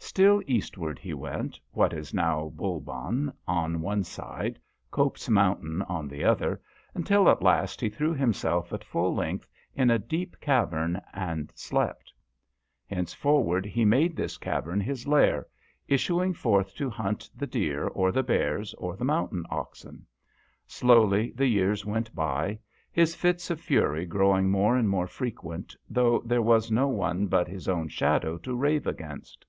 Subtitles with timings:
[0.00, 4.58] Still eastward he went, what is now Bulban on one side,
[4.90, 6.60] Cope's mountain on the other,
[6.94, 12.12] until at last he threw himself at full length in a deep cavern and slept.
[12.88, 15.46] Henceforward he made this cavern his lair,
[15.86, 20.04] issuing forth to hunt the deer or the bears or the mountain oxen.
[20.66, 22.58] Slowly the years went by,
[22.90, 27.46] his fits of fury growing more and more frequent, though there was no one but
[27.48, 29.44] his own shadow to rave against.